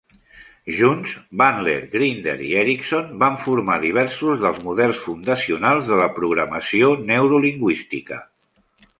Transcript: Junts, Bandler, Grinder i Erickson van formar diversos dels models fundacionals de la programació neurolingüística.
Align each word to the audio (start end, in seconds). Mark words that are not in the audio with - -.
Junts, 0.75 1.09
Bandler, 1.41 1.81
Grinder 1.89 2.37
i 2.45 2.47
Erickson 2.61 3.11
van 3.23 3.35
formar 3.43 3.75
diversos 3.83 4.41
dels 4.45 4.63
models 4.69 5.01
fundacionals 5.03 5.91
de 5.91 5.99
la 6.01 6.07
programació 6.15 6.89
neurolingüística. 7.11 8.19